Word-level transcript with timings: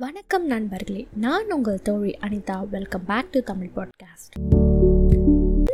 வணக்கம் 0.00 0.46
நண்பர்களே. 0.46 1.08
நான் 1.16 1.52
உங்கள் 1.52 1.82
தோழி 1.82 2.18
Anitha. 2.20 2.68
Welcome 2.68 3.04
back 3.04 3.30
to 3.30 3.40
Tamil 3.40 3.70
podcast 3.76 4.99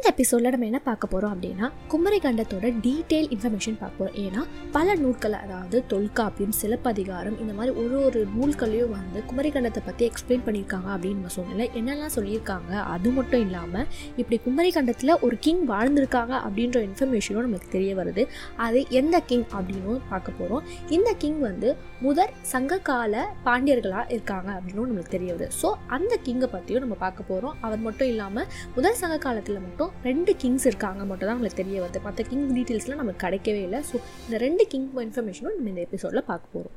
இந்த 0.06 0.14
எபிசோடில் 0.14 0.50
நம்ம 0.50 0.66
என்ன 0.66 0.78
பார்க்க 0.78 1.06
போகிறோம் 1.06 1.32
அப்படின்னா 1.34 1.66
குமரிகண்டத்தோட 1.92 2.66
டீட்டெயில் 2.84 3.28
இன்ஃபர்மேஷன் 3.34 3.78
பார்க்க 3.78 4.00
போகிறோம் 4.00 4.18
ஏன்னா 4.24 4.42
பல 4.72 4.94
நூல்களை 4.94 5.38
அதாவது 5.40 5.86
தொல்காப்பியம் 5.86 6.52
சிலப்பதிகாரம் 6.52 7.38
இந்த 7.38 7.52
மாதிரி 7.52 7.72
ஒரு 7.82 7.96
ஒரு 8.04 8.20
நூல்களையும் 8.34 8.90
வந்து 8.90 9.20
குமரிகண்டத்தை 9.30 9.80
பற்றி 9.84 10.10
எக்ஸ்பிளைன் 10.10 10.44
பண்ணியிருக்காங்க 10.46 10.88
அப்படின்னு 10.94 11.18
நம்ம 11.20 11.32
சொன்னல 11.36 11.66
என்னெல்லாம் 11.80 12.14
சொல்லியிருக்காங்க 12.16 12.70
அது 12.94 13.10
மட்டும் 13.10 13.40
இல்லாமல் 13.40 13.86
இப்படி 14.16 14.38
குமரிகண்டத்தில் 14.46 15.12
ஒரு 15.20 15.38
கிங் 15.38 15.64
வாழ்ந்திருக்காங்க 15.68 16.34
அப்படின்ற 16.44 16.84
இன்ஃபர்மேஷனும் 16.88 17.46
நமக்கு 17.48 17.68
தெரிய 17.70 17.94
வருது. 17.94 18.24
அது 18.56 18.86
எந்த 19.00 19.20
கிங் 19.20 19.46
அப்படின்னு 19.52 19.98
பார்க்க 20.08 20.38
போகிறோம் 20.38 20.62
இந்த 20.88 21.12
கிங் 21.18 21.38
வந்து 21.38 21.76
முதற் 22.00 22.32
சங்ககால 22.52 23.26
பாண்டியர்களாக 23.44 24.06
இருக்காங்க 24.08 24.50
அப்படின்னும் 24.56 24.88
நம்மளுக்கு 24.90 25.16
தெரிய 25.16 25.32
வருது. 25.34 25.50
ஸோ 25.62 25.70
அந்த 25.88 26.12
கிங்கை 26.28 26.50
பற்றியும் 26.54 26.86
நம்ம 26.86 26.98
பார்க்க 27.04 27.30
போகிறோம் 27.32 27.56
அவர் 27.60 27.84
மட்டும் 27.88 28.08
இல்லாமல் 28.08 28.48
முதல் 28.74 28.94
சங்க 28.94 29.18
காலத்தில் 29.18 29.60
மட்டும் 29.60 29.92
ரெண்டு 30.08 30.32
கிங்ஸ் 30.42 30.66
இருக்காங்க 30.70 31.02
மட்டும் 31.10 31.28
தான் 31.28 31.36
நம்மளுக்கு 31.36 31.60
தெரிய 31.62 31.76
வருது. 31.82 32.00
மற்ற 32.06 32.24
கிங் 32.30 32.48
டீட்டெயில்ஸ்லாம் 32.56 33.02
நமக்கு 33.02 33.22
கிடைக்கவே 33.26 33.62
இல்லை. 33.66 33.80
ஸோ 33.90 33.96
இந்த 34.26 34.38
ரெண்டு 34.46 34.66
கிங் 34.72 34.88
இன்ஃபர்மேஷனும் 35.06 35.56
நம்ம 35.56 35.70
இந்த 35.72 35.82
எபிசோடில் 35.86 36.28
பார்க்க 36.30 36.54
போகிறோம் 36.54 36.74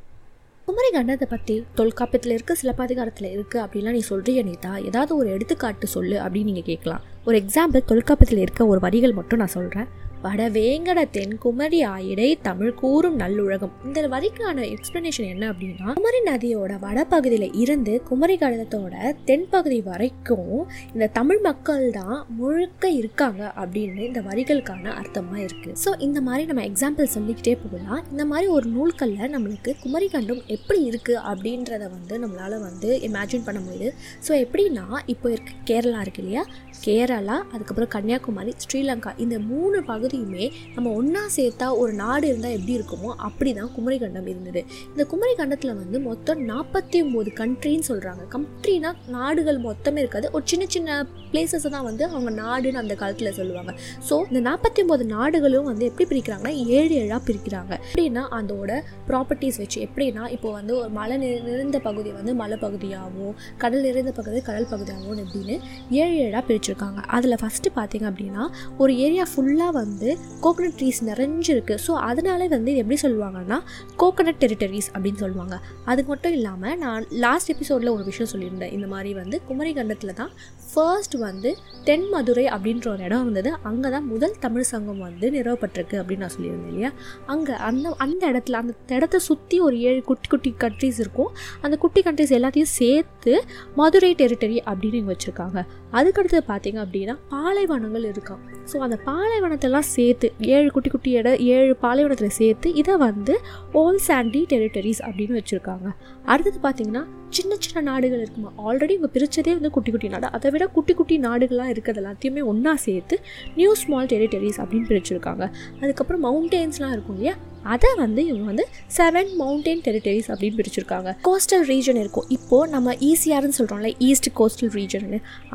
குமரி 0.67 0.89
கண்டத்தை 0.95 1.27
பற்றி 1.33 1.55
தொல்காப்பியத்தில் 1.77 2.33
இருக்க 2.35 2.55
சிலப்பதிகாரத்தில் 2.61 3.29
இருக்குது 3.35 3.61
அப்படிலாம் 3.63 3.95
நீ 3.97 4.01
சொல்கிறிய 4.09 4.41
நீதா? 4.49 4.73
ஏதாவது 4.89 5.11
ஒரு 5.19 5.29
எடுத்துக்காட்டு 5.35 5.87
சொல்லு 5.95 6.17
அப்படின்னு 6.25 6.51
நீங்கள் 6.51 6.69
கேட்கலாம். 6.71 7.05
ஒரு 7.27 7.37
எக்ஸாம்பிள் 7.43 7.87
தொல்காப்பியத்தில் 7.91 8.43
இருக்க 8.45 8.67
ஒரு 8.73 8.79
வரிகள் 8.85 9.17
மட்டும் 9.19 9.41
நான் 9.43 9.55
சொல்கிறேன் 9.57 9.89
வடவேங்கட 10.23 10.99
தென்குமரி 11.15 11.77
ஆயிடை 11.91 12.29
தமிழ் 12.47 12.73
கூறும் 12.79 13.17
நல்லுலகம். 13.21 13.73
இந்த 13.87 13.99
வரிக்கான 14.13 14.65
எக்ஸ்பிளனேஷன் 14.75 15.29
என்ன 15.33 15.43
அப்படின்னா 15.51 15.87
குமரி 15.99 16.19
நதியோட 16.27 16.73
வடபகுதியில் 16.85 17.55
இருந்து 17.61 17.93
குமரி 18.09 18.35
கண்டத்தோட 18.41 18.95
தென்பகுதி 19.29 19.79
வரைக்கும் 19.89 20.51
இந்த 20.93 21.09
தமிழ் 21.17 21.41
மக்கள் 21.47 21.85
தான் 21.99 22.17
முழுக்க 22.39 22.91
இருக்காங்க 22.99 23.41
அப்படின்னு 23.61 24.01
இந்த 24.09 24.23
வரிகளுக்கான 24.29 24.93
அர்த்தமாக 25.01 25.45
இருக்குது 25.45 25.77
ஸோ 25.83 25.91
இந்த 26.07 26.21
மாதிரி 26.27 26.45
நம்ம 26.51 26.65
எக்ஸாம்பிள் 26.71 27.13
சொல்லிக்கிட்டே 27.15 27.55
போகலாம். 27.63 28.01
இந்த 28.11 28.25
மாதிரி 28.31 28.49
ஒரு 28.57 28.67
நூல்களில் 28.75 29.33
நம்மளுக்கு 29.35 29.73
குமரி 29.83 30.09
கண்டம் 30.15 30.43
எப்படி 30.57 30.81
இருக்குது 30.91 31.23
அப்படின்றத 31.31 31.83
வந்து 31.95 32.17
நம்மளால் 32.25 32.57
வந்து 32.67 32.89
இமேஜின் 33.09 33.47
பண்ண 33.47 33.61
முடியுது. 33.67 33.89
ஸோ 34.27 34.33
எப்படின்னா 34.45 34.85
இப்போ 35.15 35.27
இருக்க 35.35 35.51
கேரளா 35.71 36.01
இருக்கு 36.05 36.23
இல்லையா? 36.25 36.45
கேரளா 36.85 37.37
அதுக்கப்புறம் 37.53 37.93
கன்னியாகுமரி 37.95 38.51
ஸ்ரீலங்கா 38.65 39.11
இந்த 39.23 39.35
மூணு 39.49 39.77
பகுதி 39.89 40.08
பகுதியுமே 40.09 40.45
நம்ம 40.75 40.91
ஒன்றா 40.99 41.23
சேர்த்தா 41.37 41.67
ஒரு 41.81 41.91
நாடு 42.01 42.25
இருந்தால் 42.31 42.55
எப்படி 42.57 42.73
இருக்குமோ 42.79 43.09
அப்படி 43.27 43.51
தான் 43.59 43.71
குமரி 43.75 43.97
கண்டம் 44.03 44.29
இருந்தது. 44.31 44.61
இந்த 44.93 45.03
குமரி 45.11 45.33
கண்டத்தில் 45.39 45.73
வந்து 45.81 45.97
மொத்தம் 46.07 46.41
நாற்பத்தி 46.51 46.97
ஒம்பது 47.05 47.31
கண்ட்ரின்னு 47.39 47.87
சொல்கிறாங்க 47.91 48.23
கண்ட்ரினா 48.35 48.91
நாடுகள் 49.15 49.59
மொத்தமே 49.67 49.99
இருக்காது. 50.03 50.27
ஒரு 50.35 50.43
சின்ன 50.51 50.65
சின்ன 50.75 50.97
பிளேசஸை 51.31 51.69
தான் 51.75 51.87
வந்து 51.89 52.03
அவங்க 52.11 52.31
நாடுன்னு 52.43 52.81
அந்த 52.83 52.95
காலத்தில் 53.01 53.35
சொல்லுவாங்க. 53.39 53.71
ஸோ 54.07 54.15
இந்த 54.29 54.41
நாற்பத்தி 54.49 54.79
ஒம்பது 54.85 55.05
நாடுகளும் 55.15 55.67
வந்து 55.71 55.87
எப்படி 55.89 56.07
பிரிக்கிறாங்கன்னா 56.11 56.53
ஏழு 56.77 56.93
ஏழாக 57.03 57.21
பிரிக்கிறாங்க. 57.29 57.73
எப்படின்னா 57.89 58.23
அதோட 58.39 58.71
ப்ராப்பர்ட்டிஸ் 59.09 59.59
வச்சு 59.63 59.79
எப்படின்னா 59.87 60.23
இப்போ 60.35 60.49
வந்து 60.57 60.73
ஒரு 60.79 60.89
மலை 60.99 61.17
நிறைந்த 61.25 61.79
பகுதி 61.87 62.09
வந்து 62.19 62.33
மலை 62.41 62.57
பகுதியாகவும் 62.65 63.35
கடல் 63.63 63.85
நிறைந்த 63.87 64.13
பகுதி 64.19 64.41
கடல் 64.49 64.69
பகுதியாகவும் 64.73 65.21
அப்படின்னு 65.25 65.55
ஏழு 66.03 66.17
ஏழாக 66.25 66.43
பிரிச்சிருக்காங்க. 66.49 66.99
அதில் 67.17 67.39
ஃபஸ்ட்டு 67.43 67.75
பார்த்தீங்க 67.77 68.05
அப்படின்னா 68.11 68.43
ஒரு 68.83 68.91
ஏரியா 69.05 69.25
ஃபுல்லாக 69.31 69.71
வந்து 69.81 69.98
வந்து 69.99 70.11
கோகனட் 70.43 70.75
ட்ரீஸ் 70.79 70.99
நிறைஞ்சிருக்கு. 71.07 71.75
ஸோ 71.85 71.91
அதனால 72.09 72.41
வந்து 72.53 72.71
எப்படி 72.81 72.97
சொல்லுவாங்கன்னா 73.01 73.57
கோகனட் 74.01 74.39
டெரிட்டரிஸ் 74.43 74.87
அப்படின்னு 74.93 75.21
சொல்லுவாங்க. 75.23 75.55
அது 75.91 76.01
மட்டும் 76.11 76.35
இல்லாமல் 76.37 76.77
நான் 76.83 77.07
லாஸ்ட் 77.25 77.49
எபிசோடில் 77.53 77.91
ஒரு 77.95 78.03
விஷயம் 78.09 78.31
சொல்லியிருந்தேன். 78.33 78.71
இந்த 78.77 78.87
மாதிரி 78.93 79.11
வந்து 79.21 79.37
குமரி 79.47 79.73
கண்டத்தில் 79.79 80.17
தான் 80.21 80.31
ஃபர்ஸ்ட் 80.71 81.15
வந்து 81.25 81.49
தென் 81.87 82.05
மதுரை 82.13 82.43
அப்படின்ற 82.55 82.87
ஒரு 82.91 83.01
இடம் 83.07 83.21
இருந்தது. 83.23 83.51
அங்கே 83.69 83.89
தான் 83.93 84.07
முதல் 84.11 84.35
தமிழ் 84.43 84.67
சங்கம் 84.71 84.99
வந்து 85.05 85.27
நிறுவப்பட்டிருக்கு 85.35 85.95
அப்படின்னு 86.01 86.23
நான் 86.25 86.33
சொல்லியிருந்தேன் 86.35 86.71
இல்லையா? 86.71 86.91
அங்கே 87.33 87.53
அந்த 87.67 87.93
அந்த 88.05 88.21
இடத்துல 88.31 88.59
அந்த 88.61 88.73
இடத்த 88.97 89.19
சுற்றி 89.27 89.57
ஒரு 89.67 89.75
ஏழு 89.89 90.01
குட்டி 90.09 90.27
குட்டி 90.33 90.51
கண்ட்ரிஸ் 90.63 90.99
இருக்கும். 91.03 91.31
அந்த 91.65 91.75
குட்டி 91.83 92.01
கண்ட்ரிஸ் 92.07 92.33
எல்லாத்தையும் 92.37 92.71
சேர்த்து 92.79 93.33
மதுரை 93.79 94.11
டெரிட்டரி 94.21 94.59
அப்படின்னு 94.71 94.99
இங்கே 95.01 95.13
வச்சுருக்காங்க. 95.13 95.59
அதுக்கடுத்து 95.99 96.41
பார்த்தீங்க 96.51 96.79
அப்படின்னா 96.85 97.15
பாலைவனங்கள் 97.33 98.07
இருக்கான் 98.13 98.41
ஸோ 98.71 98.77
அந்த 98.87 98.97
பாலைவனத்தெல்லாம் 99.09 99.87
சேர்த்து 99.95 100.29
ஏழு 100.57 100.69
குட்டி 100.75 100.91
குட்டி 100.95 101.11
இடம் 101.21 101.39
ஏழு 101.55 101.73
பாலைவனத்தில் 101.85 102.37
சேர்த்து 102.41 102.67
இதை 102.81 102.97
வந்து 103.07 103.35
ஓல் 103.83 104.03
சாண்டி 104.09 104.43
டெரிட்டரிஸ் 104.53 105.01
அப்படின்னு 105.07 105.39
வச்சுருக்காங்க. 105.39 105.87
அடுத்தது 106.31 106.59
பார்த்தீங்கன்னா 106.67 107.03
சின்ன 107.29 107.55
சின்ன 107.59 107.81
நாடுகள் 107.91 108.21
இருக்குமா? 108.21 108.51
ஆல்ரெடி 108.65 108.89
இவங்க 108.89 109.09
பிரித்ததே 109.13 109.51
வந்து 109.51 109.69
குட்டி 109.69 109.91
குட்டி 109.91 110.07
நாடு. 110.07 110.31
அதை 110.31 110.51
விட 110.51 110.67
குட்டி 110.67 110.93
குட்டி 110.93 111.19
நாடுகளாக 111.19 111.69
இருக்கிறது 111.69 112.07
எல்லாத்தையுமே 112.07 112.43
ஒன்றா 112.43 112.75
சேர்த்து 112.75 113.19
நியூ 113.55 113.73
ஸ்மால் 113.73 114.05
டெரிட்டரிஸ் 114.05 114.61
அப்படின்னு 114.63 114.89
பிரிச்சிருக்காங்க. 114.89 115.51
அதுக்கப்புறம் 115.81 116.23
மவுண்டெயின்ஸ்லாம் 116.23 116.91
இருக்கும் 116.91 117.15
இல்லையா? 117.15 117.35
அதை 117.73 117.89
வந்து 118.03 118.21
இவங்க 118.29 118.45
வந்து 118.51 118.65
செவன் 118.97 119.31
மவுண்டைன் 119.41 119.81
டெரிட்டரிஸ் 119.87 120.29
அப்படின்னு 120.33 120.57
பிரிச்சிருக்காங்க. 120.59 121.09
கோஸ்டல் 121.27 121.65
ரீஜன் 121.71 121.99
இருக்கும். 122.03 122.27
இப்போது 122.37 122.71
நம்ம 122.75 122.93
ஈஸியார்னு 123.09 123.57
சொல்கிறோம்ல 123.59 123.91
ஈஸ்ட் 124.09 124.29
கோஸ்டல் 124.39 124.71
ரீஜன் 124.77 125.07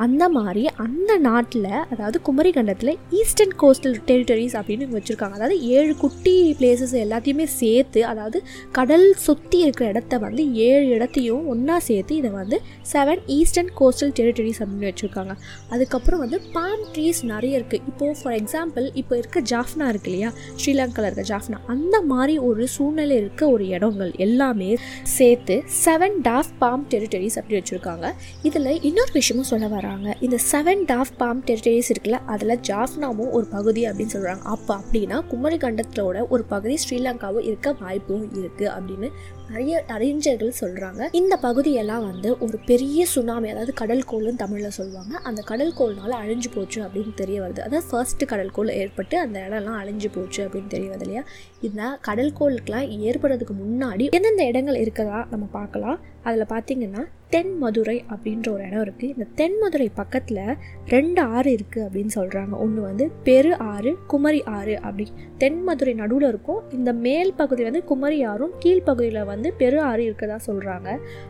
அந்த 0.05 0.29
மாதிரி 0.37 0.63
அந்த 0.87 1.13
நாட்டில் 1.29 1.71
அதாவது 1.93 2.21
குமரி 2.29 2.53
கண்டத்தில் 2.59 2.93
ஈஸ்டர்ன் 3.21 3.55
கோஸ்டல் 3.63 3.97
டெரிட்டரிஸ் 4.11 4.57
அப்படின்னு 4.61 4.85
இவங்க 4.87 4.99
வச்சுருக்காங்க. 5.01 5.37
அதாவது 5.39 5.57
ஏழு 5.77 5.93
குட்டி 6.03 6.35
பிளேசஸ் 6.61 6.95
எல்லாத்தையுமே 7.05 7.47
சேர்த்து 7.61 8.01
அதாவது 8.13 8.41
கடல் 8.79 9.07
சுற்றி 9.27 9.59
இருக்கிற 9.65 9.89
இடத்த 9.95 10.19
வந்து 10.27 10.43
ஏழு 10.69 10.87
இடத்தையும் 10.97 11.47
ஒன்றா 11.55 11.79
சேர்த்து 11.89 12.15
இதை 12.21 12.31
வந்து 12.41 12.59
செவன் 12.93 13.23
ஈஸ்டர்ன் 13.39 13.73
கோஸ்டல் 13.81 14.15
டெரிட்டரிஸ் 14.19 14.61
அப்படின்னு 14.63 14.91
வச்சுருக்காங்க. 14.91 15.35
அதுக்கப்புறம் 15.75 16.23
வந்து 16.25 16.41
பாம் 16.57 16.85
ட்ரீஸ் 16.95 17.21
நிறைய 17.33 17.59
இருக்குது 17.61 17.83
இப்போது 17.91 18.19
ஃபார் 18.21 18.37
எக்ஸாம்பிள் 18.41 18.87
இப்போ 19.03 19.15
இருக்க 19.21 19.41
ஜாஃப்னா 19.53 19.89
இருக்கு 19.93 20.11
இல்லையா? 20.11 20.31
ஸ்ரீலங்காவில் 20.61 21.09
இருக்க 21.11 21.25
ஜாஃப்னா 21.33 21.61
அந்த 21.75 21.94
மாதிரி 22.03 22.39
ஒரு 22.39 22.69
சூழ்நிலை 22.69 23.17
இருக்க 23.17 23.51
ஒரு 23.51 23.69
இடங்கள் 23.69 24.13
எல்லாமே 24.17 24.77
சேர்த்து 25.03 25.63
செவன் 25.85 26.17
டாஃப் 26.23 26.53
பாம் 26.59 26.87
டெரிட்டரிஸ் 26.91 27.39
அப்படி 27.39 27.59
வச்சுருக்காங்க. 27.59 28.13
இதில் 28.43 28.83
இன்னொரு 28.83 29.13
விஷயமும் 29.13 29.47
சொல்ல 29.47 29.69
வராங்க. 29.69 30.17
இந்த 30.21 30.39
செவன் 30.53 30.85
டாஃப் 30.87 31.13
பாம் 31.17 31.43
டெரிட்டரிஸ் 31.45 31.91
இருக்குல்ல 31.93 32.21
அதில் 32.27 32.59
ஜாஃப்னாவும் 32.69 33.31
ஒரு 33.31 33.47
பகுதி 33.47 33.85
அப்படின்னு 33.89 34.15
சொல்கிறாங்க 34.15 34.43
அப்போ 34.43 34.77
அப்படின்னா 34.77 35.27
குமரி 35.27 35.57
கண்டத்தோட 35.57 36.29
ஒரு 36.29 36.45
பகுதி 36.45 36.79
ஸ்ரீலங்காவும் 36.89 37.45
இருக்க 37.45 37.73
வாய்ப்பும் 37.81 38.29
இருக்குது 38.35 38.73
அப்படின்னு 38.77 39.11
நிறைய 39.51 39.85
அறிஞர்கள் 39.87 40.53
சொல்கிறாங்க 40.61 41.09
இந்த 41.13 41.37
பகுதியெல்லாம் 41.37 42.05
வந்து 42.11 42.39
ஒரு 42.39 42.59
பெரிய 42.67 43.07
சுனாமி 43.07 43.49
அதாவது 43.49 43.73
கடல் 43.73 44.05
கோள்னு 44.11 44.37
தமிழில் 44.37 44.71
சொல்லுவாங்க. 44.71 45.19
அந்த 45.19 45.43
கடல் 45.43 45.73
கோள்னால 45.79 46.13
அழிஞ்சு 46.23 46.51
போச்சு 46.55 46.83
அப்படின்னு 46.83 47.15
தெரிய 47.15 47.41
வருது. 47.41 47.61
அதாவது 47.61 47.83
ஃபர்ஸ்ட் 47.91 48.25
கடல் 48.25 48.51
கோள் 48.51 48.69
ஏற்பட்டு 48.69 49.19
அந்த 49.19 49.41
இடம்லாம் 49.41 49.81
அழிஞ்சு 49.83 50.07
போச்சு 50.15 50.49
அப்படின்னு 50.49 50.67
தெரிய 50.67 50.91
வருது 50.91 51.01
இல்லையா? 51.01 51.25
இந்த 51.61 51.99
கடல் 52.01 52.33
கோளுக்கெல்லாம் 52.41 52.89
ஏற்படுறதுக்கு 53.09 53.57
முன்னாடி 53.65 54.11
எந்தெந்த 54.11 54.45
இடங்கள் 54.45 54.81
இருக்கதா 54.85 55.27
நம்ம 55.31 55.47
பார்க்கலாம். 55.53 55.99
அதில் 56.23 56.53
பார்த்தீங்கன்னா 56.55 57.05
தென் 57.33 57.53
மதுரை 57.59 58.05
அப்படின்ற 58.11 58.47
ஒரு 58.51 58.63
இடம் 58.67 58.83
இருக்குது 58.85 59.13
இந்த 59.15 59.25
தென்மதுரை 59.39 59.87
பக்கத்தில் 59.95 60.41
ரெண்டு 60.89 61.21
ஆறு 61.37 61.51
இருக்குது 61.57 61.85
அப்படின்னு 61.87 62.13
சொல்கிறாங்க 62.17 62.55
ஒன்று 62.59 62.81
வந்து 62.83 63.11
பெரு 63.25 63.53
ஆறு 63.73 63.91
குமரி 64.07 64.41
ஆறு 64.59 64.75
அப்படி. 64.81 65.07
தென்மதுரை 65.39 65.95
நடுவில் 65.95 66.29
இருக்கும். 66.29 66.61
இந்த 66.73 66.93
மேல் 67.07 67.35
பகுதி 67.35 67.65
வந்து 67.65 67.85
குமரி 67.85 68.25
ஆறும் 68.25 68.55
கீழ்ப்பகுதியில் 68.65 69.29
வந்து 69.33 69.53
பெரு 69.63 69.81
ஆறு 69.81 70.03
இருக்கதா 70.11 70.39
சொல்கிறாங்க 70.49 70.89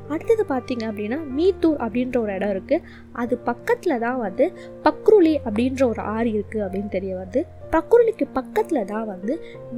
அடுத்தது 0.09 0.45
பார்த்திங்க 0.53 0.85
அப்படின்னா 0.91 1.21
மீத்தூர் 1.39 1.81
அப்படின்ற 1.87 2.19
ஒரு 2.19 2.35
இடம் 2.35 2.55
இருக்குது 2.57 2.85
அது 3.13 3.39
பக்கத்தில் 3.51 3.99
தான் 3.99 4.19
வந்து 4.19 4.47
பக்ருளி 4.83 5.35
அப்படின்ற 5.47 5.83
ஒரு 5.89 6.01
ஆறு 6.17 6.31
இருக்குது 6.37 6.65
அப்படின்னு 6.67 6.89
தெரிய 6.89 7.15
வருது. 7.17 7.43
பக்குருளிக்கு 7.75 8.27
பக்கத்தில் 8.33 8.87
தான் 8.87 9.07
வந்து 9.07 9.35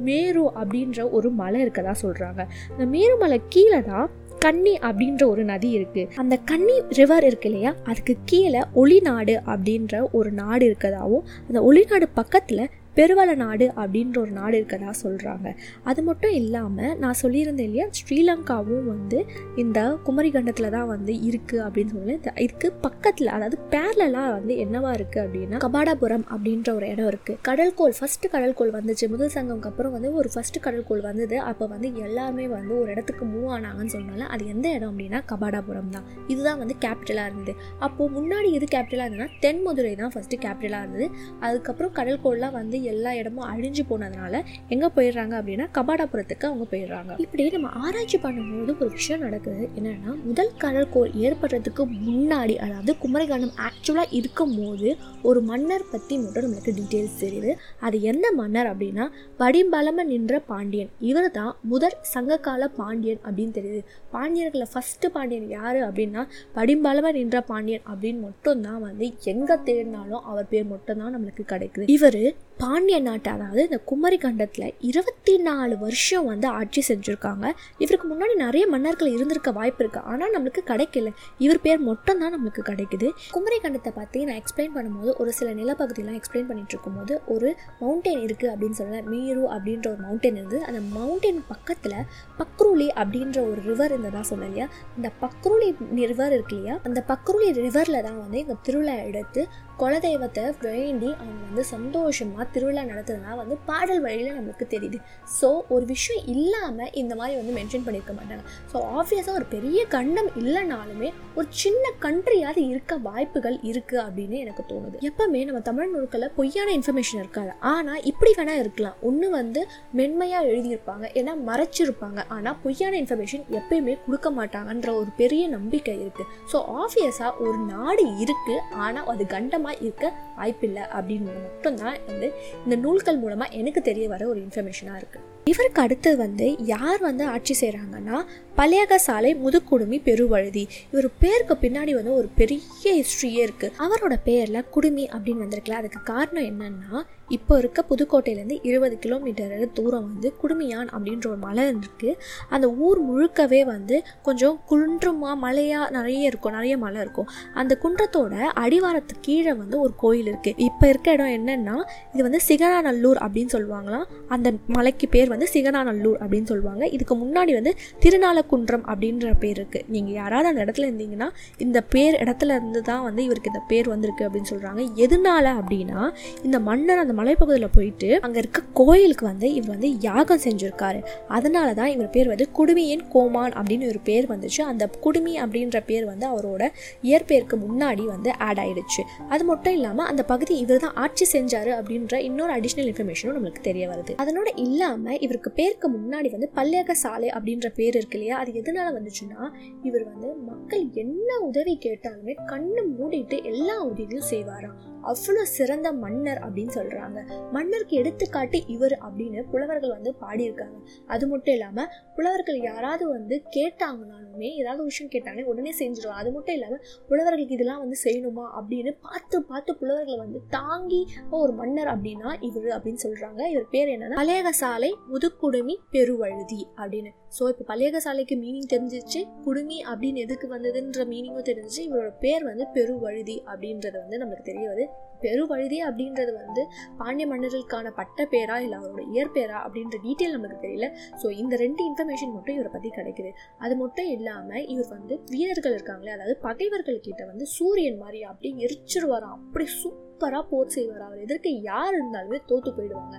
மேரு 0.07 0.43
அப்படின்ற 0.61 1.11
ஒரு 1.11 1.29
மலை 1.31 1.59
இருக்கதா 1.65 1.93
சொல்கிறாங்க 2.05 2.41
இந்த 2.71 2.85
மேரு 2.95 3.17
மலை 3.17 3.37
கீழே 3.49 3.81
தான் 3.81 4.07
கன்னி 4.39 4.77
அப்படின்ற 4.79 5.25
ஒரு 5.27 5.43
நதி 5.43 5.69
இருக்கு. 5.69 6.09
அந்த 6.15 6.37
கன்னி 6.37 6.81
ரிவர் 6.89 7.23
இருக்கு 7.23 7.49
இல்லையா? 7.49 7.75
அதுக்கு 7.83 8.17
கீழே 8.25 8.59
ஒளிநாடு 8.75 9.35
அப்படின்ற 9.45 10.11
ஒரு 10.11 10.31
நாடு 10.31 10.65
இருக்கதாகவும் 10.67 11.25
அந்த 11.47 11.61
ஒளிநாடு 11.61 12.05
பக்கத்தில் 12.13 12.69
பெருவள 12.97 13.29
நாடு 13.43 13.65
அப்படின்ற 13.81 14.17
ஒரு 14.23 14.33
நாடு 14.39 14.55
இருக்கதா 14.59 14.91
சொல்கிறாங்க 15.03 15.47
அது 15.89 16.01
மட்டும் 16.07 16.35
இல்லாமல் 16.39 16.93
நான் 17.03 17.19
சொல்லியிருந்தேன் 17.21 17.67
இல்லையா 17.69 17.87
ஸ்ரீலங்காவும் 17.99 18.87
வந்து 18.93 19.19
இந்த 19.63 19.79
குமரிகண்டத்தில் 20.07 20.73
தான் 20.77 20.89
வந்து 20.93 21.13
இருக்குது 21.29 21.63
அப்படின்னு 21.65 21.93
சொல்லி 21.95 22.15
இதுக்கு 22.45 22.67
பக்கத்தில் 22.85 23.33
அதாவது 23.35 23.57
பேரலாக 23.73 24.29
வந்து 24.37 24.53
என்னவா 24.63 24.91
இருக்குது 24.97 25.23
அப்படின்னா 25.25 25.57
கபாடாபுரம் 25.65 26.25
அப்படின்ற 26.33 26.69
ஒரு 26.77 26.87
இடம் 26.93 27.09
இருக்குது 27.11 27.39
கடல்கோள் 27.47 27.95
ஃபஸ்ட்டு 27.99 28.31
கடல்கோள் 28.33 28.71
வந்துச்சு. 28.77 29.05
முதல் 29.13 29.33
சங்கம்க்கு 29.35 29.69
அப்புறம் 29.71 29.93
வந்து 29.95 30.09
ஒரு 30.19 30.29
ஃபஸ்ட்டு 30.33 30.61
கடல்கோள் 30.65 31.03
வந்தது. 31.07 31.37
அப்போ 31.49 31.65
வந்து 31.73 31.87
எல்லாருமே 32.05 32.45
வந்து 32.55 32.73
ஒரு 32.81 32.89
இடத்துக்கு 32.93 33.25
மூவ் 33.33 33.49
ஆனாங்கன்னு 33.55 33.93
சொன்னால 33.95 34.27
அது 34.33 34.43
எந்த 34.53 34.67
இடம் 34.75 34.91
அப்படின்னா 34.91 35.21
கபாடாபுரம் 35.31 35.91
தான். 35.95 36.05
இதுதான் 36.33 36.59
வந்து 36.63 36.75
கேபிட்டலாக 36.85 37.29
இருந்தது. 37.29 37.53
அப்போது 37.87 38.13
முன்னாடி 38.17 38.49
எது 38.57 38.67
கேபிட்டலாக 38.75 39.07
இருந்ததுன்னா 39.07 39.29
தென்மதுரை 39.45 39.93
தான் 40.01 40.13
ஃபஸ்ட்டு 40.15 40.41
கேபிட்டலாக 40.45 40.83
இருந்தது. 40.83 41.07
அதுக்கப்புறம் 41.47 41.93
கடல்கோள்லாம் 41.99 42.57
வந்து 42.59 42.79
எல்லா 42.93 43.11
இடமும் 43.19 43.47
அழிஞ்சு 43.51 43.83
போனதுனால 43.91 44.41
எங்கே 44.73 44.89
போயிடுறாங்க 44.97 45.33
அப்படின்னா 45.39 45.67
கபாடாபுரத்துக்கு 45.77 46.45
அவங்க 46.49 46.65
போயிடுறாங்க. 46.73 47.11
இப்படி 47.25 47.43
நம்ம 47.55 47.71
ஆராய்ச்சி 47.83 48.17
பண்ணும்போது 48.25 48.73
ஒரு 48.81 48.89
விஷயம் 48.97 49.23
நடக்குது. 49.27 49.63
என்னன்னா 49.79 50.11
முதல் 50.27 50.53
கடற்கோள் 50.63 51.13
ஏற்படுறதுக்கு 51.25 51.83
முன்னாடி 52.07 52.55
அதாவது 52.65 52.93
குமரிகானம் 53.03 53.53
ஆக்சுவலாக 53.67 54.15
இருக்கும் 54.19 54.55
போது 54.59 54.89
ஒரு 55.29 55.39
மன்னர் 55.49 55.85
பற்றி 55.93 56.15
மட்டும் 56.23 56.45
நம்மளுக்கு 56.45 56.73
டீட்டெயில்ஸ் 56.79 57.21
தெரியுது. 57.23 57.53
அது 57.85 57.95
எந்த 58.11 58.27
மன்னர் 58.39 58.71
அப்படின்னா 58.73 59.07
வடிம்பலம 59.41 60.05
நின்ற 60.13 60.35
பாண்டியன். 60.51 60.91
இவர் 61.09 61.29
தான் 61.39 61.53
முதற் 61.73 61.99
சங்ககால 62.13 62.69
பாண்டியன் 62.79 63.21
அப்படின்னு 63.25 63.55
தெரியுது. 63.59 63.81
பாண்டியர்களில் 64.15 64.71
ஃபஸ்ட்டு 64.73 65.13
பாண்டியன் 65.15 65.49
யார் 65.57 65.79
அப்படின்னா 65.87 66.23
வடிம்பலம 66.57 67.11
நின்ற 67.19 67.37
பாண்டியன் 67.51 67.85
அப்படின்னு 67.91 68.21
மட்டும்தான் 68.27 68.81
வந்து 68.87 69.05
எங்கே 69.33 69.55
தேடினாலும் 69.67 70.25
அவர் 70.31 70.51
பேர் 70.51 70.71
மட்டும்தான் 70.73 71.13
நம்மளுக்கு 71.15 71.43
கிடைக்குது. 71.53 71.87
இவர் 71.95 72.21
பாண்டிய 72.61 72.97
நாட்டை 72.99 73.29
அதாவது 73.31 73.61
இந்த 73.65 73.77
குமரி 73.89 74.17
கண்டத்தில் 74.17 74.73
இருபத்தி 74.81 75.33
நாலு 75.37 75.77
வருஷம் 75.77 76.25
வந்து 76.25 76.47
ஆட்சி 76.59 76.81
செஞ்சுருக்காங்க. 76.87 77.45
இவருக்கு 77.77 78.07
முன்னாடி 78.07 78.33
நிறைய 78.35 78.63
மன்னர்கள் 78.67 79.11
இருந்திருக்க 79.15 79.51
வாய்ப்பு 79.51 79.81
இருக்குது 79.83 80.07
ஆனால் 80.11 80.33
நம்மளுக்கு 80.35 80.61
கிடைக்கல. 80.71 81.11
இவர் 81.37 81.61
பேர் 81.61 81.81
மட்டும் 81.89 82.19
தான் 82.21 82.33
நம்மளுக்கு 82.35 82.63
கிடைக்குது. 82.71 83.09
குமரி 83.31 83.59
கண்டத்தை 83.65 83.91
பற்றி 83.91 84.23
நான் 84.23 84.39
எக்ஸ்பிளைன் 84.41 84.73
பண்ணும்போது 84.77 85.13
ஒரு 85.17 85.33
சில 85.33 85.51
நிலப்பகுதியெலாம் 85.51 86.17
எக்ஸ்பிளைன் 86.21 86.47
பண்ணிட்டு 86.47 86.75
இருக்கும்போது 86.75 87.21
ஒரு 87.27 87.49
மவுண்டெயின் 87.81 88.23
இருக்குது 88.27 88.51
அப்படின்னு 88.53 88.79
சொல்ல 88.81 89.01
மீரு 89.11 89.43
அப்படின்ற 89.55 89.87
ஒரு 89.93 90.01
மவுண்டெயின் 90.07 90.35
இருந்து 90.35 90.63
அந்த 90.63 90.81
மவுண்டெயின் 90.97 91.41
பக்கத்தில் 91.47 91.97
பக்ரூலி 92.39 92.89
அப்படின்ற 93.03 93.39
ஒரு 93.51 93.61
ரிவர் 93.61 93.91
இருந்ததாக 93.91 94.25
சொன்னேன் 94.31 94.49
இல்லையா? 94.49 94.67
இந்த 94.97 95.11
பக்ரூலி 95.23 95.69
ரிவர் 96.13 96.35
இருக்கு 96.37 96.57
இல்லையா? 96.57 96.77
அந்த 96.83 96.99
பக்ரூலி 97.13 97.47
ரிவரில் 97.61 98.03
தான் 98.09 98.19
வந்து 98.19 98.39
இந்த 98.39 98.57
திருவிழா 98.67 98.97
எடுத்து 99.11 99.41
குலதெய்வத்தை 99.81 100.43
வேண்டி 100.65 101.09
அவங்க 101.19 101.41
வந்து 101.49 101.63
சந்தோஷமாக 101.73 102.45
திருவிழா 102.53 102.83
நடத்துறதுனா 102.91 103.33
வந்து 103.41 103.55
பாடல் 103.69 104.01
வழியில் 104.05 104.35
நம்மளுக்கு 104.37 104.65
தெரியுது. 104.73 104.97
ஸோ 105.37 105.49
ஒரு 105.75 105.85
விஷயம் 105.93 106.23
இல்லாமல் 106.33 106.91
இந்த 107.01 107.13
மாதிரி 107.19 107.35
வந்து 107.39 107.53
மென்ஷன் 107.59 107.85
பண்ணியிருக்க 107.85 108.13
மாட்டாங்க. 108.19 108.43
ஸோ 108.71 108.77
ஆப்வியஸாக 108.97 109.35
ஒரு 109.39 109.47
பெரிய 109.55 109.79
கண்டம் 109.95 110.29
இல்லைனாலுமே 110.41 111.09
ஒரு 111.37 111.47
சின்ன 111.63 111.83
கண்ட்ரியாவது 112.05 112.63
இருக்க 112.71 112.97
வாய்ப்புகள் 113.09 113.57
இருக்குது 113.69 114.01
அப்படின்னு 114.05 114.37
எனக்கு 114.45 114.65
தோணுது. 114.71 114.97
எப்பவுமே 115.09 115.41
நம்ம 115.49 115.61
தமிழ் 115.69 115.91
நூல்களில் 115.93 116.33
பொய்யான 116.39 116.71
இன்ஃபர்மேஷன் 116.79 117.21
இருக்காது. 117.23 117.51
ஆனால் 117.73 118.01
இப்படி 118.11 118.33
வேணால் 118.39 118.61
இருக்கலாம். 118.63 118.97
ஒன்று 119.09 119.29
வந்து 119.39 119.63
மென்மையாக 120.01 120.49
எழுதியிருப்பாங்க. 120.51 121.05
ஏன்னா 121.21 121.35
மறைச்சிருப்பாங்க. 121.51 122.19
ஆனால் 122.37 122.57
பொய்யான 122.65 122.95
இன்ஃபர்மேஷன் 123.03 123.45
எப்பயுமே 123.59 123.95
கொடுக்க 124.05 124.27
மாட்டாங்கன்ற 124.39 124.89
ஒரு 125.01 125.11
பெரிய 125.21 125.43
நம்பிக்கை 125.55 125.95
இருக்குது 126.03 126.29
ஸோ 126.51 126.57
ஆப்வியஸாக 126.81 127.31
ஒரு 127.45 127.57
நாடு 127.73 128.03
இருக்குது 128.23 128.63
ஆனால் 128.85 129.09
அது 129.13 129.23
கண்டமாக 129.35 129.66
இருக்க 129.73 130.13
வாய்ப்பில்லை 130.37 130.81
அப்படின்னு 130.81 131.25
மட்டும்தான் 131.25 131.97
வந்து 132.07 132.33
இந்த 132.63 132.75
நூல்கள் 132.75 133.17
மூலமாக 133.17 133.55
எனக்கு 133.55 133.81
தெரிய 133.81 134.07
வர 134.09 134.27
ஒரு 134.27 134.39
இன்ஃபர்மேஷனாக 134.39 135.01
இருக்குது 135.01 135.35
இவருக்கு 135.43 135.81
அடுத்தது 135.81 136.17
வந்து 136.17 136.55
யார் 136.65 136.99
வந்து 136.99 137.25
ஆட்சி 137.25 137.55
செய்கிறாங்கன்னா 137.61 138.25
பழையக 138.55 138.95
சாலை 138.95 139.35
முதுக்குடுமி 139.35 140.01
பெருவழுதி. 140.05 140.67
இவர் 140.91 141.07
பேருக்கு 141.19 141.55
பின்னாடி 141.61 141.93
வந்து 141.93 142.13
ஒரு 142.13 142.29
பெரிய 142.35 142.59
ஹிஸ்ட்ரியே 142.83 143.47
இருக்குது 143.47 143.71
அவரோட 143.79 144.15
பேரில் 144.23 144.69
குடுமி 144.69 145.07
அப்படின்னு 145.13 145.45
வந்திருக்கல. 145.45 145.71
அதுக்கு 145.71 146.03
காரணம் 146.03 146.43
என்னன்னா 146.43 147.03
இப்போ 147.35 147.53
இருக்க 147.61 147.79
புதுக்கோட்டையிலேருந்து 147.89 148.57
இருபது 148.69 148.95
கிலோமீட்டர் 149.03 149.53
தூரம் 149.77 150.05
வந்து 150.09 150.29
குடுமியான் 150.41 150.89
அப்படின்ற 150.95 151.25
ஒரு 151.31 151.39
மலை 151.45 151.63
இருக்குது 151.71 152.13
அந்த 152.55 152.67
ஊர் 152.85 152.99
முழுக்கவே 153.07 153.61
வந்து 153.71 153.95
கொஞ்சம் 154.27 154.55
குன்றுமா 154.69 155.31
மலையாக 155.45 155.87
நிறைய 155.97 156.29
இருக்கும் 156.29 156.55
நிறைய 156.57 156.75
மலை 156.83 156.99
இருக்கும். 157.05 157.27
அந்த 157.61 157.73
குன்றத்தோட 157.83 158.35
அடிவாரத்துக்கு 158.63 159.25
கீழே 159.27 159.53
வந்து 159.61 159.75
ஒரு 159.85 159.93
கோயில் 160.03 160.29
இருக்குது 160.31 160.63
இப்போ 160.67 160.85
இருக்க 160.91 161.15
இடம் 161.17 161.33
என்னன்னா 161.37 161.75
இது 162.13 162.21
வந்து 162.27 162.41
சிகனாநல்லூர் 162.47 163.19
அப்படின்னு 163.25 163.53
சொல்லுவாங்களாம். 163.55 164.05
அந்த 164.35 164.47
மலைக்கு 164.77 165.07
பேர் 165.15 165.33
வந்து 165.33 165.49
சிகனாநல்லூர் 165.55 166.19
அப்படின்னு 166.23 166.49
சொல்லுவாங்க. 166.53 166.83
இதுக்கு 166.97 167.17
முன்னாடி 167.23 167.53
வந்து 167.59 167.73
திருநாளக்குன்றம் 168.05 168.85
அப்படின்ற 168.93 169.33
பேர் 169.43 169.57
இருக்குது 169.59 169.85
நீங்கள் 169.95 170.17
யாராவது 170.21 170.49
அந்த 170.51 170.61
இடத்துல 170.65 170.87
இருந்தீங்கன்னா 170.89 171.29
இந்த 171.65 171.77
பேர் 171.95 172.17
இடத்துல 172.23 172.55
இருந்து 172.59 172.81
தான் 172.91 173.05
வந்து 173.09 173.21
இவருக்கு 173.27 173.53
இந்த 173.53 173.63
பேர் 173.73 173.91
வந்திருக்கு 173.93 174.25
அப்படின்னு 174.27 174.51
சொல்கிறாங்க 174.53 174.81
எதனால 175.05 175.45
அப்படின்னா 175.61 176.01
இந்த 176.47 176.57
மன்னர் 176.69 177.03
அந்த 177.03 177.13
மலைப்பகுதியில் 177.17 177.73
போயிட்டு 177.77 178.09
அங்கே 178.25 178.39
இருக்க 178.43 178.59
கோயிலுக்கு 178.79 179.25
வந்து 179.25 179.47
இவர் 179.53 179.73
வந்து 179.75 179.89
யாகம் 180.07 180.41
செஞ்சுருக்காரு. 180.45 180.99
அதனால 181.37 181.73
தான் 181.79 181.91
இவர் 181.95 182.09
பேர் 182.15 182.31
வந்து 182.33 182.47
குடுமியின் 182.59 183.03
கோமான் 183.13 183.53
அப்படின்னு 183.59 183.87
ஒரு 183.93 184.01
பேர் 184.09 184.27
வந்துச்சு. 184.33 184.61
அந்த 184.71 184.83
குடுமி 185.05 185.33
அப்படின்ற 185.43 185.77
பேர் 185.89 186.05
வந்து 186.11 186.25
அவரோட 186.33 186.63
இயற்பெயருக்கு 187.09 187.57
முன்னாடி 187.65 188.03
வந்து 188.13 188.29
ஆட் 188.47 188.61
ஆயிடுச்சு. 188.63 189.03
அது 189.29 189.43
மட்டும் 189.43 189.75
இல்லாமல் 189.77 190.05
அந்த 190.05 190.23
பகுதி 190.23 190.55
இவர் 190.57 190.83
தான் 190.85 190.95
ஆட்சி 190.95 191.27
செஞ்சாரு 191.33 191.71
அப்படின்ற 191.79 192.15
இன்னொரு 192.29 192.53
அடிஷ்னல் 192.57 192.89
இன்ஃபர்மேஷனும் 192.91 193.37
நம்மளுக்கு 193.37 193.63
தெரிய 193.69 193.85
வருது. 193.87 194.15
அதனோட 194.23 194.47
இல்லாமல் 194.65 195.19
இவருக்கு 195.27 195.51
பேருக்கு 195.51 195.89
முன்னாடி 195.97 196.31
வந்து 196.35 196.49
பல்லேக 196.55 196.95
சாலை 197.03 197.29
அப்படின்ற 197.29 197.69
பேர் 197.79 197.95
இருக்கு 197.95 198.17
இல்லையா? 198.19 198.37
அது 198.37 198.51
எதனால 198.61 198.87
வந்துச்சுன்னா 198.97 199.41
இவர் 199.83 200.05
வந்து 200.11 200.29
மக்கள் 200.51 200.85
என்ன 201.03 201.29
உதவி 201.49 201.75
கேட்டாலுமே 201.85 202.35
கண்ணு 202.51 202.83
மூடிட்டு 202.97 203.39
எல்லா 203.43 203.75
உதவியும் 203.83 204.29
செய்வாராம். 204.33 204.77
அவ்வளோ 205.11 205.41
சிறந்த 205.57 205.87
மன்னர் 206.03 206.39
அப்படின்னு 206.45 206.73
சொல்கிறாங்க 206.77 207.06
மன்னருக்கு 207.51 207.97
எடுத்துக்காட்டு 207.97 208.65
இவர் 208.67 208.97
அப்படின்னு 209.07 209.49
புலவர்கள் 209.51 209.89
வந்து 209.89 210.15
பாடியிருக்காங்க. 210.21 210.77
அது 211.07 211.27
மட்டும் 211.27 211.53
இல்லாமல் 211.53 211.87
புலவர்கள் 212.15 212.59
யாராவது 212.61 213.07
வந்து 213.07 213.43
கேட்டாங்கனாலும் 213.55 214.26
உடனே 214.37 214.49
ஏதாவது 214.61 214.81
விஷயம் 214.89 215.11
கேட்டாலே 215.13 215.43
உடனே 215.51 215.71
செஞ்சிடும் 215.79 216.17
அது 216.19 216.29
மட்டும் 216.35 216.55
இல்லாமல் 216.57 216.81
புலவர்களுக்கு 217.09 217.55
இதெல்லாம் 217.57 217.81
வந்து 217.83 217.97
செய்யணுமா 218.03 218.45
அப்படின்னு 218.59 218.91
பார்த்து 219.05 219.37
பார்த்து 219.51 219.71
புலவர்களை 219.79 220.17
வந்து 220.23 220.39
தாங்கி 220.55 221.01
ஒரு 221.39 221.53
மன்னர் 221.59 221.91
அப்படின்னா 221.93 222.31
இவர் 222.49 222.69
அப்படின்னு 222.77 223.03
சொல்கிறாங்க 223.05 223.41
இவர் 223.53 223.71
பேர் 223.75 223.93
என்னன்னா 223.95 224.19
பழையக 224.21 224.51
சாலை 224.61 224.91
முதுக்குடுமி 225.13 225.77
பெருவழுதி 225.95 226.61
அப்படின்னு. 226.81 227.11
ஸோ 227.37 227.43
இப்போ 227.51 227.63
பழையக 227.71 228.01
சாலைக்கு 228.05 228.35
மீனிங் 228.43 228.71
தெரிஞ்சிச்சு 228.73 229.21
குடுமி 229.47 229.79
அப்படின்னு 229.91 230.23
எதுக்கு 230.25 230.47
வந்ததுன்ற 230.53 231.01
மீனிங்கும் 231.13 231.49
தெரிஞ்சிச்சு 231.49 231.81
இவரோட 231.87 232.13
பேர் 232.23 232.45
வந்து 232.51 232.67
பெருவழுதி 232.77 233.37
அப்படின்றது 233.51 233.97
வந்து 234.03 234.23
நமக்கு 234.23 234.45
தெரிய 234.51 234.65
வருது. 234.71 234.85
பெருவழுதி 235.21 235.77
அப்படின்றது 235.85 236.31
வந்து 236.41 236.63
பாண்டிய 236.97 237.25
மன்னர்களுக்கான 237.29 237.91
பட்ட 237.99 238.25
பேரா 238.33 238.57
இல்லை 238.65 238.75
அவரோட 238.79 239.03
இயற்பேரா 239.13 239.57
அப்படின்ற 239.65 239.97
டீட்டெயில் 240.03 240.35
நமக்கு 240.35 240.57
தெரியல. 240.65 240.87
ஸோ 241.21 241.27
இந்த 241.41 241.53
ரெண்டு 241.63 241.81
இன்ஃபர்மேஷன் 241.89 242.33
மட்டும் 242.35 242.55
இவரை 242.57 242.71
பற்றி 242.75 242.89
கிடைக்குது. 242.97 243.31
அது 243.63 243.75
மட்டும் 243.81 244.09
இல்லை 244.15 244.26
இல்லாமல் 244.27 244.67
இவர் 244.67 244.87
வந்து 244.87 245.15
வீரர்கள் 245.25 245.75
இருக்காங்களே 245.75 246.13
அதாவது 246.17 246.35
பகைவர்கள் 246.37 246.99
கிட்ட 246.99 247.25
வந்து 247.25 247.45
சூரியன் 247.57 247.97
மாதிரி 247.97 248.19
அப்படி 248.23 248.49
எரிச்சிருவாராம். 248.65 249.39
அப்படி 249.45 249.67
சூப்பராக 250.17 250.45
போர் 250.51 250.71
செய்வார். 250.75 251.01
அவர் 251.07 251.23
எதிர்க்க 251.23 251.49
யார் 251.67 251.95
இருந்தாலுமே 251.97 252.37
தோற்று 252.49 252.69
போயிடுவாங்க. 252.77 253.15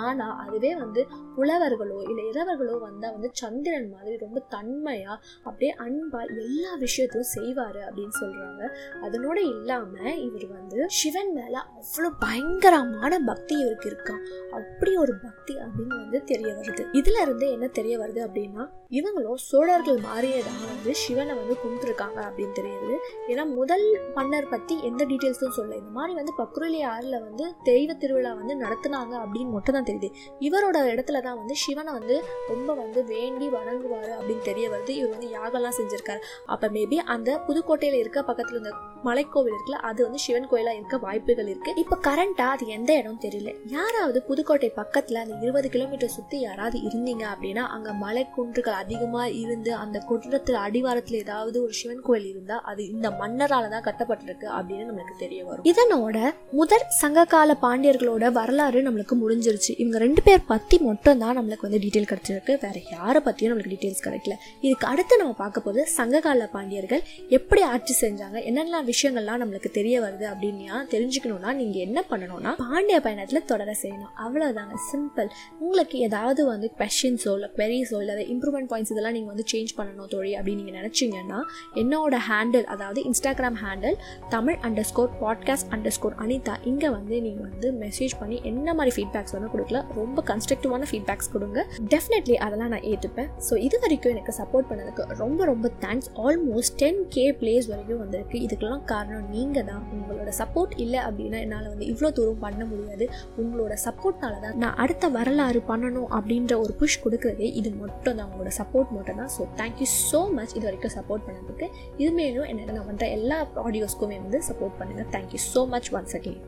ஆனால் 0.00 0.34
அதுவே 0.44 0.72
வந்து 0.80 1.00
புலவர்களோ 1.36 1.98
இல்லை 2.08 2.24
இரவர்களோ 2.30 2.74
வந்தால் 2.86 3.14
வந்து 3.14 3.28
சந்திரன் 3.40 3.88
மாதிரி 3.92 4.14
ரொம்ப 4.24 4.38
தன்மையாக 4.54 5.16
அப்படியே 5.48 5.70
அன்பாக 5.84 6.26
எல்லா 6.42 6.72
விஷயத்தையும் 6.82 7.30
செய்வார் 7.36 7.78
அப்படின்னு 7.86 8.16
சொல்கிறாங்க 8.22 8.62
அதனோட 9.06 9.38
இல்லாமல் 9.52 10.18
இவர் 10.26 10.46
வந்து 10.56 10.78
சிவன் 10.98 11.32
மேலே 11.38 11.60
அவ்வளோ 11.78 12.10
பயங்கரமான 12.24 13.20
பக்தி 13.30 13.56
இவருக்கு 13.62 13.88
இருக்கான் 13.92 14.22
அப்படி 14.58 14.92
ஒரு 15.04 15.14
பக்தி 15.24 15.56
அப்படின்னு 15.64 15.96
வந்து 16.02 16.20
தெரிய 16.32 16.52
வருது. 16.58 16.84
இதுல 17.00 17.22
இருந்து 17.26 17.48
என்ன 17.56 17.66
தெரிய 17.80 17.94
வருது 18.02 18.22
அப்படின்னா 18.26 18.66
இவங்களும் 18.98 19.42
சோழர்கள் 19.48 20.00
மாதிரியே 20.08 20.40
தான் 20.48 20.60
வந்து 20.70 20.92
சிவனை 21.04 21.34
வந்து 21.40 21.54
கும்பிட்டுருக்காங்க 21.62 22.18
அப்படின்னு 22.28 22.54
தெரியுது. 22.60 22.92
ஏன்னா 23.30 23.46
முதல் 23.58 23.86
மன்னர் 24.18 24.52
பற்றி 24.54 24.74
எந்த 24.90 25.02
டீட்டெயில்ஸும் 25.10 25.56
சொல்ல 25.58 25.80
இந்த 25.82 25.92
மாதிரி 25.98 26.12
வந்து 26.20 26.32
பக்ருலி 26.42 26.80
ஆறில் 26.92 27.18
வந்து 27.20 27.44
தெய்வ 27.62 27.92
திருவிழா 27.94 28.34
வந்து 28.34 28.54
நடத்துனாங்க 28.64 29.14
அப்படின்னு 29.22 29.54
மட்டும் 29.56 29.76
தான் 29.78 29.88
தெரியுது. 29.90 30.10
இவரோட 30.40 30.78
இடத்துல 30.92 31.20
தான் 31.28 31.38
வந்து 31.42 31.56
சிவனை 31.56 31.92
வந்து 31.92 32.16
ரொம்ப 32.48 32.70
வந்து 32.74 33.02
வேண்டி 33.04 33.48
வணங்குவார் 33.48 34.12
அப்படின்னு 34.18 34.44
தெரிய 34.50 34.66
வருது. 34.70 34.94
இவர் 35.00 35.14
வந்து 35.16 35.30
யாகம்லாம் 35.38 35.78
செஞ்சிருக்காரு. 35.80 36.22
அப்போ 36.46 36.68
மேபி 36.68 36.98
அந்த 37.14 37.30
புதுக்கோட்டையில் 37.48 38.00
இருக்க 38.02 38.22
பக்கத்தில் 38.22 38.60
இந்த 38.62 38.72
மலைக்கோவில் 39.08 39.54
இருக்குல்ல 39.54 39.80
அது 39.90 40.00
வந்து 40.06 40.20
சிவன் 40.26 40.48
கோயிலாக 40.50 40.78
இருக்க 40.78 40.96
வாய்ப்புகள் 41.06 41.50
இருக்கு. 41.52 41.72
இப்போ 41.82 41.96
கரண்டா 42.08 42.46
அது 42.54 42.64
எந்த 42.76 42.90
இடம் 43.00 43.20
தெரியல. 43.24 43.50
யாராவது 43.76 44.18
புதுக்கோட்டை 44.28 44.70
பக்கத்தில் 44.80 45.20
அந்த 45.22 45.36
இருபது 45.46 45.68
கிலோமீட்டர் 45.74 46.14
சுற்றி 46.16 46.38
யாராவது 46.46 46.78
இருந்தீங்க 46.88 47.24
அப்படின்னா 47.32 47.64
அங்கே 47.76 47.92
மலை 48.04 48.24
குன்றுகள் 48.36 48.78
அதிகமாக 48.82 49.28
இருந்து 49.42 49.70
அந்த 49.82 49.98
குற்றத்துல 50.10 50.60
அடிவாரத்தில் 50.66 51.18
ஏதாவது 51.24 51.56
ஒரு 51.64 51.74
சிவன் 51.80 52.04
கோயில் 52.08 52.28
இருந்தால் 52.32 52.64
அது 52.72 52.82
இந்த 52.94 53.10
மன்னரால 53.22 53.70
தான் 53.74 53.86
கட்டப்பட்டிருக்கு 53.88 54.48
அப்படின்னு 54.58 54.88
நம்மளுக்கு 54.88 55.16
தெரிய 55.24 55.40
வரும். 55.48 55.66
இதனோட 55.72 56.16
முதல் 56.60 56.86
சங்ககால 57.02 57.56
பாண்டியர்களோட 57.64 58.24
வரலாறு 58.38 58.80
நம்மளுக்கு 58.88 59.16
முடிஞ்சிருச்சு. 59.22 59.72
இவங்க 59.82 59.98
ரெண்டு 60.06 60.22
பேர் 60.28 60.48
பற்றி 60.52 60.78
மட்டும் 60.88 61.20
தான் 61.24 61.36
நம்மளுக்கு 61.38 61.68
வந்து 61.68 61.82
டீட்டெயில் 61.84 62.10
கிடைச்சிருக்கு. 62.12 62.54
வேற 62.64 62.76
யாரை 62.96 63.22
பற்றியும் 63.26 63.52
நம்மளுக்கு 63.52 63.74
டீட்டெயில்ஸ் 63.74 64.04
கிடைக்கல. 64.06 64.36
இதுக்கு 64.66 64.88
அடுத்து 64.92 65.20
நம்ம 65.22 65.36
பார்க்க 65.42 65.66
போது 65.66 65.80
சங்ககால 65.98 66.48
பாண்டியர்கள் 66.56 67.02
எப்படி 67.38 67.62
ஆட்சி 67.72 67.94
செஞ்சாங்க 68.04 68.38
என்னென்ன 68.50 68.82
விஷயங்கள்லாம் 68.92 69.40
நம்மளுக்கு 69.42 69.70
தெரிய 69.78 69.96
வருது 70.06 70.26
அப்படின்னா 70.32 70.78
தெரிஞ்சுக்கணும்னா 70.94 71.52
நீங்கள் 71.60 71.84
என்ன 71.86 71.98
பண்ணணும்னா 72.10 72.52
பாண்டிய 72.62 72.98
பயணத்தில் 73.06 73.44
தொடர 73.52 73.70
செய்யணும். 73.82 74.12
அவ்வளோதாங்க 74.24 74.76
சிம்பிள் 74.90 75.28
உங்களுக்கு 75.64 75.96
ஏதாவது 76.06 76.40
வந்து 76.52 76.70
கொஷின்ஸோ 76.80 77.32
இல்லை 77.36 77.48
queries-ஓ 77.56 77.98
இல்லை 78.02 78.26
இம்ப்ரூவ்மெண்ட் 78.34 78.70
பாயிண்ட்ஸ் 78.72 78.92
இதெல்லாம் 78.94 79.16
நீங்கள் 79.16 79.32
வந்து 79.34 79.46
சேஞ்ச் 79.52 79.72
பண்ணணும் 79.78 80.10
தோழி 80.14 80.32
அப்படின்னு 80.38 80.60
நீங்கள் 80.60 80.78
நினச்சிங்கன்னா 80.80 81.38
என்னோட 81.82 82.14
ஹேண்டில் 82.28 82.66
அதாவது 82.74 83.00
Instagram 83.10 83.58
handle 83.64 83.96
Tamil 84.34 84.58
underscore 84.90 85.12
podcast 85.22 85.70
underscore 85.96 86.16
Anitha 86.24 86.54
இங்கே 86.70 86.90
வந்து 86.96 87.14
நீங்கள் 87.26 87.46
வந்து 87.50 87.70
மெசேஜ் 87.84 88.14
பண்ணி 88.20 88.38
என்ன 88.50 88.74
மாதிரி 88.78 88.94
ஃபீட்பேக்ஸ் 88.96 89.34
வந்து 89.36 89.50
கொடுக்கல 89.54 89.80
ரொம்ப 90.00 90.24
கன்ஸ்ட்ரக்டிவான 90.30 90.88
ஃபீட்பேக்ஸ் 90.90 91.30
கொடுங்க. 91.34 91.58
டெஃபினெட்லி 91.94 92.36
அதெல்லாம் 92.46 92.72
நான் 92.74 92.86
ஏற்றுப்பேன் 92.92 93.30
ஸோ 93.48 93.52
இது 93.66 93.78
வரைக்கும் 93.84 94.14
எனக்கு 94.14 94.34
சப்போர்ட் 94.40 94.68
பண்ணதுக்கு 94.70 95.18
ரொம்ப 95.22 95.44
ரொம்ப 95.52 95.70
thanks 95.84 96.10
almost 96.26 96.76
ten 96.82 97.00
K 97.16 97.24
plays 97.40 97.68
வரைக்கும் 97.72 98.00
வந்திருக்கு. 98.02 98.36
இதுக்கெல்லாம் 98.46 98.81
காரணம் 98.90 99.26
நீங்கள் 99.34 99.66
தான் 99.70 99.82
உங்களோட 99.94 100.30
சப்போர்ட் 100.40 100.72
இல்லை 100.84 101.00
அப்படின்னா 101.08 101.38
என்னால் 101.44 101.68
வந்து 101.72 101.86
இவ்வளோ 101.92 102.10
தூரம் 102.18 102.42
பண்ண 102.44 102.62
முடியாது. 102.70 103.06
உங்களோட 103.42 103.74
சப்போர்ட்னால 103.86 104.40
தான் 104.44 104.58
நான் 104.62 104.78
அடுத்த 104.84 105.10
வரலாறு 105.16 105.62
பண்ணணும் 105.70 106.08
அப்படின்ற 106.18 106.58
ஒரு 106.64 106.74
புஷ் 106.80 107.00
கொடுக்குறதே 107.04 107.50
இது 107.60 107.72
மட்டும் 107.82 108.16
தான். 108.20 108.30
உங்களோட 108.30 108.52
சப்போர்ட் 108.60 108.94
மட்டும் 108.98 109.20
தான் 109.22 109.32
ஸோ 109.36 109.48
தேங்க்யூ 109.60 109.88
ஸோ 110.10 110.22
மச் 110.38 110.54
இது 110.56 110.64
வரைக்கும் 110.68 110.96
சப்போர்ட் 110.98 111.26
பண்ணதுக்கு. 111.28 111.68
இதுமேலும் 112.02 112.48
என்ன 112.52 112.72
நான் 112.72 112.88
பண்ணுற 112.90 113.08
எல்லா 113.18 113.38
ஆடியோஸ்க்குமே 113.66 114.18
வந்து 114.26 114.40
சப்போர்ட் 114.50 114.78
பண்ணுங்கள் 114.80 115.10
thank you 115.16 115.42
so 115.52 115.62
much 115.76 115.90
once 115.98 116.16
again 116.20 116.42